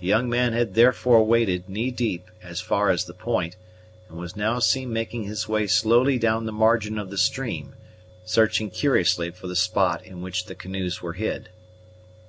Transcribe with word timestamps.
The 0.00 0.08
young 0.08 0.28
man 0.28 0.54
had 0.54 0.74
therefore 0.74 1.22
waded, 1.24 1.68
knee 1.68 1.92
deep, 1.92 2.28
as 2.42 2.60
far 2.60 2.90
as 2.90 3.04
the 3.04 3.14
point, 3.14 3.54
and 4.08 4.18
was 4.18 4.34
now 4.34 4.58
seen 4.58 4.92
making 4.92 5.22
his 5.22 5.48
way 5.48 5.68
slowly 5.68 6.18
down 6.18 6.46
the 6.46 6.52
margin 6.52 6.98
of 6.98 7.10
the 7.10 7.16
stream, 7.16 7.76
searching 8.24 8.70
curiously 8.70 9.30
for 9.30 9.46
the 9.46 9.54
spot 9.54 10.04
in 10.04 10.20
which 10.20 10.46
the 10.46 10.56
canoes 10.56 11.00
were 11.00 11.12
hid. 11.12 11.50